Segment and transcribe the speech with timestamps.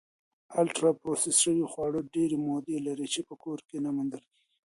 [0.61, 4.49] الټرا پروسس شوي خواړه ډېری مواد لري چې په کور کې نه موندل کېږي.